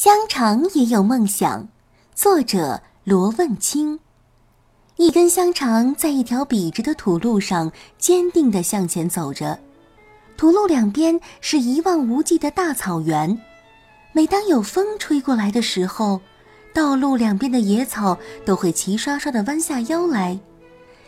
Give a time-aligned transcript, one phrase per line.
[0.00, 1.66] 香肠也有梦想，
[2.14, 3.98] 作者罗问清。
[4.94, 9.58] 一根香肠在一条笔直的土路上坚定地向前走着，
[10.36, 13.36] 土路两边是一望无际的大草原。
[14.12, 16.20] 每当有风吹过来的时候，
[16.72, 20.38] 道路两边的野草都会齐刷刷地弯下腰来。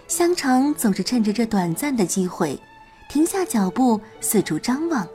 [0.09, 2.61] 香肠总是趁着这短暂的机会，
[3.09, 5.07] 停下脚步，四处张望。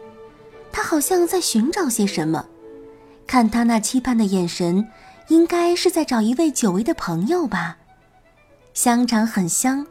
[0.71, 2.45] 他好像在寻找些什么。
[3.27, 4.87] 看他那期盼的眼神，
[5.29, 7.77] 应该是在找一位久违的朋友吧。
[8.73, 9.85] 香肠很香，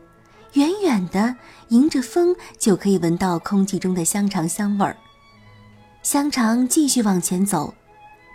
[0.52, 1.34] 远远的
[1.69, 4.97] 迎着风就可以闻到空气中的香肠香味儿。
[6.02, 7.75] 香肠继续往前走，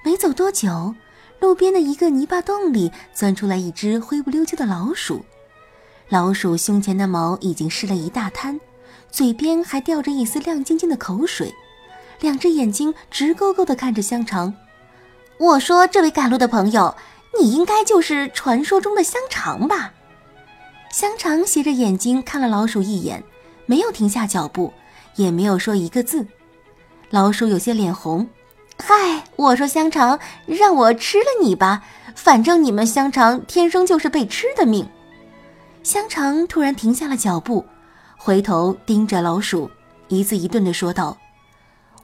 [0.04, 0.95] 没走多久，
[1.40, 5.23] 路边的一个泥巴洞里钻出来一只灰不溜秋的老鼠。
[6.09, 8.59] 老鼠胸前的毛已经湿了一大滩，
[9.12, 11.54] 嘴边还吊着一丝亮晶晶的口水，
[12.20, 14.54] 两只眼睛直勾勾地看着香肠。
[15.39, 16.93] 我说：“这位赶路的朋友，
[17.39, 19.93] 你应该就是传说中的香肠吧？”
[20.91, 23.23] 香肠斜着眼睛看了老鼠一眼，
[23.65, 24.73] 没有停下脚步，
[25.15, 26.27] 也没有说一个字。
[27.10, 28.27] 老鼠有些脸红
[28.84, 31.84] ：“嗨，我说香肠，让我吃了你吧，
[32.15, 34.85] 反正你们香肠天生就是被吃的命。”
[35.84, 37.65] 香肠突然停下了脚步，
[38.17, 39.71] 回头盯着老鼠，
[40.10, 41.17] 一字一顿地说道：“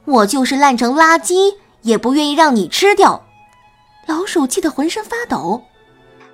[0.06, 3.23] 我就是烂成垃圾，也不愿意让你吃掉。”
[4.06, 5.64] 老鼠气得浑身发抖。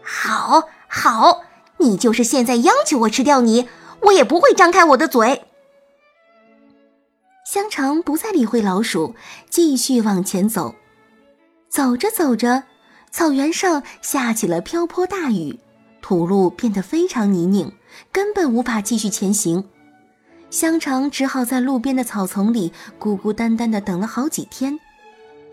[0.03, 1.41] 好好，
[1.77, 3.69] 你就是现在央求我吃掉你，
[4.01, 5.43] 我也不会张开我的嘴。
[7.45, 9.15] 香肠不再理会老鼠，
[9.49, 10.75] 继续往前走。
[11.69, 12.63] 走着走着，
[13.11, 15.59] 草原上下起了瓢泼大雨，
[16.01, 17.71] 土路变得非常泥泞，
[18.11, 19.69] 根本无法继续前行。
[20.49, 24.77] 香肠只好在路边的草丛里孤孤单单的等了好几天。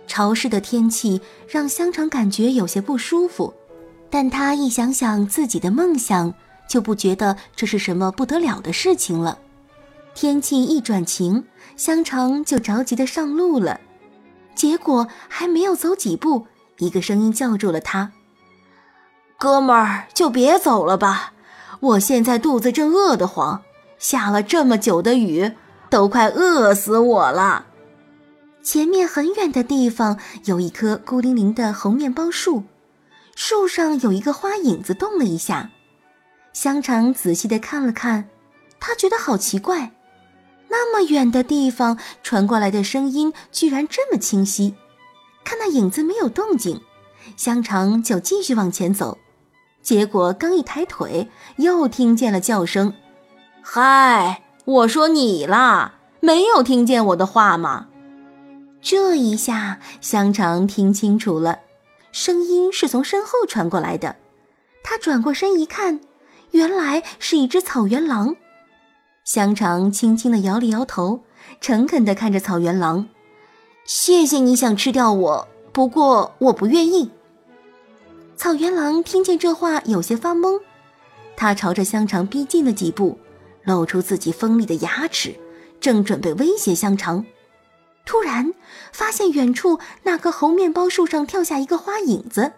[0.09, 3.55] 潮湿的天气让香肠感觉有些不舒服，
[4.11, 6.35] 但他一想想自己的梦想，
[6.69, 9.39] 就不觉得这是什么不得了的事情了。
[10.15, 11.45] 天气一转晴，
[11.77, 13.79] 香肠就着急的上路了。
[14.57, 16.47] 结果还没有走几步，
[16.79, 18.11] 一个声音叫住了他
[19.39, 21.35] ：“哥们儿，就别走了吧，
[21.79, 23.63] 我现在肚子正饿得慌，
[23.99, 25.53] 下了这么久的雨，
[25.89, 27.67] 都快饿死我了。”
[28.69, 32.65] 前面很远的地方有一棵孤零零的红面包树，
[33.35, 35.71] 树上有一个花影子动了一下。
[36.53, 38.29] 香肠仔细的看了看，
[38.79, 39.93] 他觉得好奇怪，
[40.69, 44.75] 那么远的地方传过来的声音居然这么清晰。
[45.45, 46.83] 看那影子没有动静，
[47.39, 49.17] 香肠就继续往前走。
[49.81, 52.93] 结果刚一抬腿，又听见了叫声
[53.65, 57.87] ：“嗨，我说你啦，没有听见我的话吗？”
[58.81, 61.61] 这一下，香肠听清楚了，
[62.13, 64.17] 声音是从身后传过来的。
[64.83, 66.01] 他转过身一看，
[66.53, 68.37] 原来是一只草原狼。
[69.25, 71.21] 香肠轻轻地摇了摇头，
[71.61, 73.09] 诚恳地看着草原狼
[73.85, 77.11] ：“谢谢你想吃掉我，不过我不愿意。”
[78.37, 80.61] 草原狼听见这话，有些发懵，
[81.37, 83.19] 他朝着香肠逼近了几步，
[83.65, 85.35] 露出自己锋利的牙齿，
[85.81, 87.27] 正准备威胁香肠。
[88.09, 88.55] 突然
[88.91, 92.55] 发现远处那棵猴面包树上跳下一个花影子，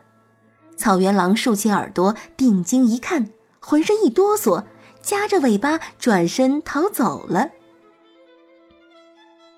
[0.77, 4.63] 草原狼竖起耳朵定睛一看，浑身一哆嗦，
[5.03, 7.51] 夹着尾巴转身逃走了。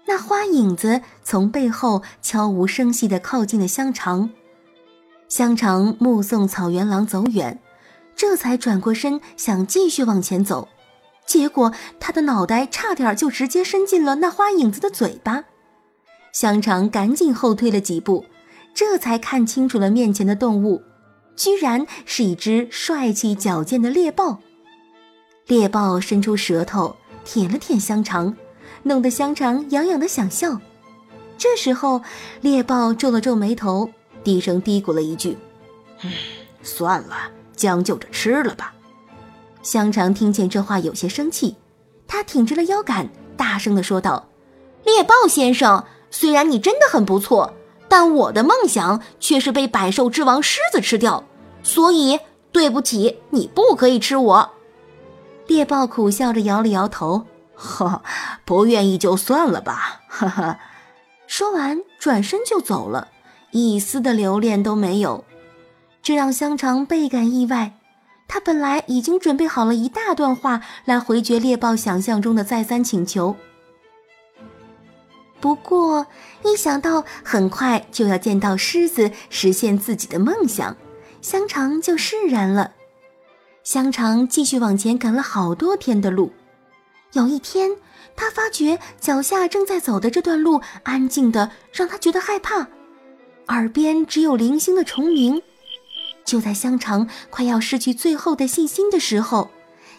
[0.06, 4.30] 那花影子从背后悄无声息地靠近了香肠，
[5.28, 7.60] 香肠目送草原狼走远，
[8.16, 10.70] 这才转过身想继续往前走，
[11.26, 11.70] 结果
[12.00, 15.44] 他的脑袋差点就直接伸进了那花影子的嘴巴。
[16.32, 18.24] 香肠赶紧后退了几步，
[18.72, 20.82] 这才看清楚了面前的动物，
[21.36, 24.40] 居然是一只帅气矫健的猎豹。
[25.46, 28.34] 猎豹伸出舌头舔了舔香肠，
[28.84, 30.58] 弄得香肠痒痒的想笑。
[31.36, 32.00] 这时候，
[32.40, 33.90] 猎豹皱了皱眉头，
[34.24, 35.36] 低声嘀咕了一句
[36.62, 37.14] ：“算了，
[37.54, 38.72] 将就着吃了吧。”
[39.62, 41.56] 香肠听见这话，有些生气，
[42.06, 44.30] 他挺直了腰杆，大声地说道
[44.86, 47.54] ：“猎豹先生。”虽然你真的很不错，
[47.88, 51.24] 但我的梦想却是被百兽之王狮子吃掉，
[51.64, 52.20] 所以
[52.52, 54.50] 对不起，你不可以吃我。
[55.48, 57.24] 猎豹苦笑着摇了摇头，
[57.54, 58.02] 呵，
[58.44, 60.60] 不愿意就算了吧，哈哈。
[61.26, 63.08] 说完转身就走了，
[63.50, 65.24] 一丝的留恋都没有，
[66.02, 67.72] 这让香肠倍感意外。
[68.28, 73.36] 他本来已经准备好了一大段话来回绝猎豹想象中的再三请求。
[75.42, 76.06] 不过
[76.44, 80.76] 一想到很快就要见到狮子实现自己的梦想，
[81.20, 82.70] 香肠就释然了。
[83.64, 86.32] 香肠继续往前赶了好多天的路。
[87.14, 87.72] 有一天，
[88.14, 92.68] 他发觉脚下正在走的这段路安静的让他觉得害怕，
[93.48, 95.42] 耳边只有零星的虫鸣。
[96.24, 99.50] 就在香肠快要失去最后的信心的时候，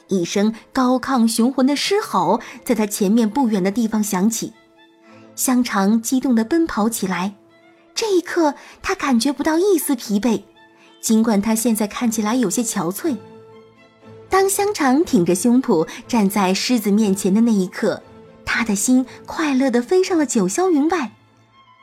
[0.08, 4.54] 一声高亢雄浑的狮吼在他前面不远的地方响起。
[5.36, 7.36] 香肠激动地奔跑起来，
[7.96, 10.44] 这一刻他感觉不到一丝疲惫，
[11.02, 13.18] 尽管他现在看起来有些憔悴。
[14.30, 18.02] 当香肠挺着胸脯站在狮子面前的那一刻，
[18.46, 21.12] 他的心快乐地飞上了九霄云外。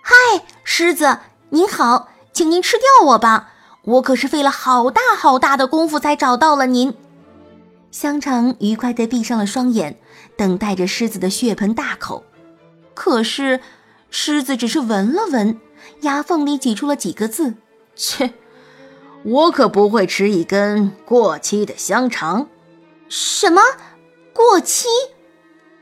[0.03, 1.19] 嗨，狮子，
[1.51, 3.53] 您好，请您吃掉我吧！
[3.83, 6.95] 我可是费了好大好大的功夫才找到了您。
[7.91, 9.99] 香肠愉快地闭上了双眼，
[10.37, 12.25] 等待着狮子的血盆大口。
[12.95, 13.61] 可是，
[14.11, 15.59] 狮子只是闻了闻，
[16.03, 17.55] 牙缝里挤出了几个字
[17.95, 18.35] ：“切。”
[19.23, 22.49] 我可不会吃一根过期的香肠。
[23.09, 23.61] 什么？
[24.33, 24.87] 过期？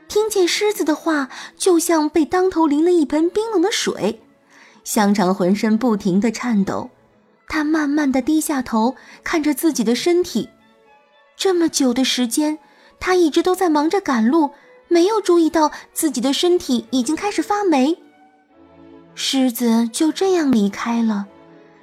[0.07, 4.21] 听见狮子的话，就像被当头淋了一盆冰冷的水。
[4.83, 6.89] 香肠浑身不停地颤抖，
[7.47, 10.49] 他慢慢地低下头，看着自己的身体。
[11.37, 12.57] 这么久的时间，
[12.99, 14.51] 他一直都在忙着赶路，
[14.89, 17.97] 没有注意到自己的身体已经开始发霉。
[19.15, 21.27] 狮子就这样离开了。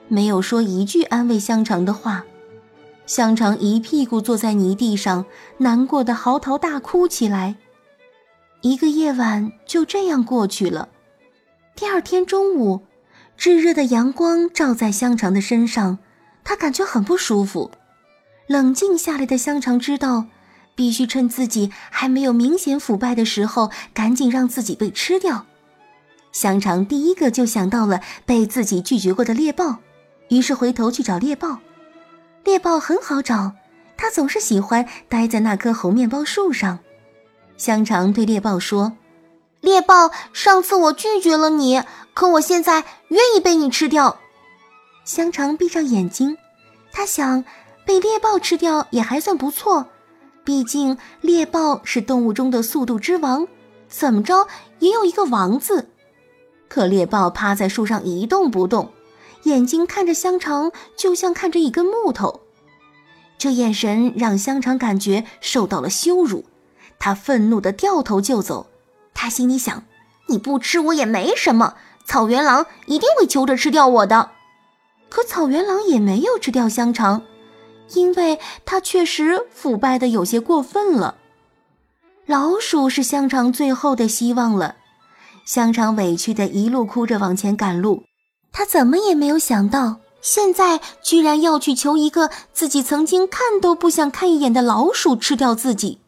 [0.09, 2.25] 没有说一句安慰香肠的话，
[3.07, 5.25] 香肠一屁股坐在泥地上，
[5.59, 7.57] 难过的嚎啕大哭起来。
[8.63, 10.89] 一个夜晚就这样过去了。
[11.75, 12.83] 第二天中午，
[13.37, 15.99] 炙热的阳光照在香肠的身上，
[16.43, 17.71] 他感觉很不舒服。
[18.47, 20.27] 冷静下来的香肠知道，
[20.77, 25.47] 必须趁自己还没有明显腐败的时候，赶紧让自己被吃掉。
[26.31, 29.79] 香肠第一个就想到了被自己拒绝过的猎豹。
[30.29, 31.61] 于是回头去找猎豹，
[32.45, 33.53] 猎豹很好找，
[33.97, 36.81] 它总是喜欢待在那棵猴面包树上。
[37.57, 38.93] 香肠对猎豹说
[39.63, 41.83] ：“猎豹，上次我拒绝了你，
[42.13, 44.19] 可我现在愿意被你吃掉。”
[45.07, 46.37] 香肠闭上眼睛，
[46.93, 47.45] 他想，
[47.87, 49.87] 被猎豹吃掉也还算不错，
[50.47, 53.49] 毕竟猎豹是动物中的速度之王，
[53.89, 54.47] 怎么着
[54.79, 55.89] 也有一个王字。
[56.69, 58.93] 可猎豹趴在树上一动不动。
[59.43, 62.43] 眼睛看着香肠，就像看着一根木头，
[63.37, 66.45] 这眼神让香肠感觉受到了羞辱。
[66.99, 68.69] 他愤怒地掉头就走。
[69.15, 69.83] 他心里想
[70.31, 74.31] ：“你不吃我也没什么，草原狼一定会求着吃掉我的。”
[75.11, 77.23] 可草原狼也没有吃掉香肠，
[77.95, 81.17] 因为它确实腐败的有些过分了。
[82.27, 84.77] 老鼠是香肠最后的希望了。
[85.45, 88.03] 香肠委屈的一路哭着往前赶路。
[88.51, 96.01] 他怎么也没有想到，现在居然要去求一个自己曾经看都不想看一眼的老鼠吃掉自己。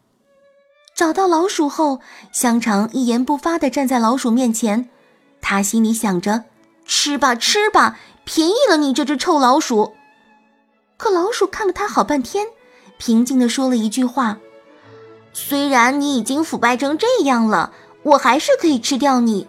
[0.97, 2.01] 找到老鼠后，
[2.33, 4.89] 香肠一言不发地站在老鼠面前，
[5.41, 6.45] 他心里想着
[6.85, 9.95] ：“吃吧，吃吧，便宜了你这只臭老鼠。”
[10.99, 12.49] 可老鼠看了他好半天，
[12.99, 14.39] 平静地说了一句话
[15.33, 17.73] ：“虽然你已经腐败成这样了，
[18.03, 19.49] 我还是可以吃掉你，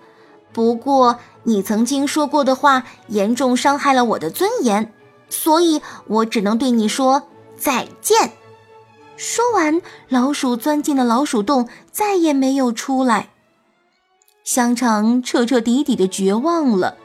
[0.54, 4.94] 不过……”你曾经说过的话严重伤害了我的尊严，
[5.30, 7.24] 所以我只能对你说
[7.57, 8.33] 再见。
[9.16, 13.30] 说完，老鼠钻进了老鼠洞，再也没有出来。
[14.44, 16.97] 香肠彻彻底底的绝望了，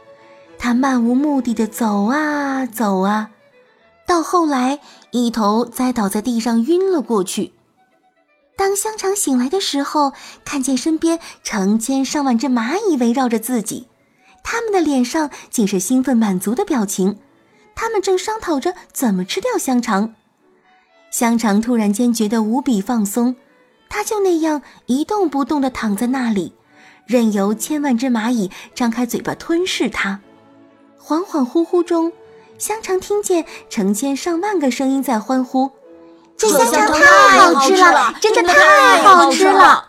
[0.58, 3.30] 他漫无目的的走啊走啊，
[4.06, 4.80] 到后来
[5.10, 7.52] 一头栽倒在地上晕了过去。
[8.56, 10.12] 当香肠醒来的时候，
[10.44, 13.88] 看见身边成千上万只蚂蚁围绕着自己。
[14.42, 17.18] 他们的脸上尽是兴奋满足的表情，
[17.74, 20.14] 他们正商讨着怎么吃掉香肠。
[21.10, 23.34] 香肠突然间觉得无比放松，
[23.88, 26.52] 他就那样一动不动地躺在那里，
[27.06, 30.20] 任由千万只蚂蚁张开嘴巴吞噬它。
[31.00, 32.12] 恍恍惚惚中，
[32.64, 35.70] 香肠听见成千上万个声音在欢呼
[36.34, 39.88] ：“这香肠太好吃了，真的太好吃了！”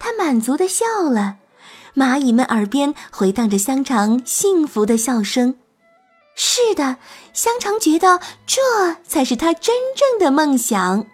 [0.00, 1.34] 他满足地笑了。
[1.94, 5.58] 蚂蚁们耳边回荡着香肠幸福的笑声。
[6.34, 6.96] 是的，
[7.34, 8.62] 香肠觉得这
[9.06, 11.04] 才是他真正的梦想。